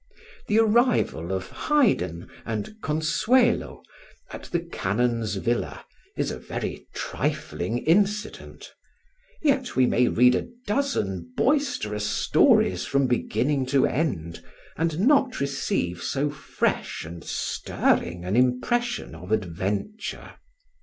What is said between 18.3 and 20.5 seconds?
impression of adventure.